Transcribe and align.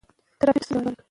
ترافیکي 0.39 0.63
اصول 0.67 0.75
مراعات 0.77 0.91
کړئ. 0.95 0.99